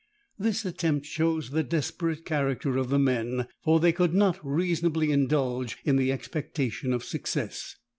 [0.39, 5.77] This attempt shows the desperate character of the men; for they could not reasonably indulge
[5.85, 7.75] in the expectation of success.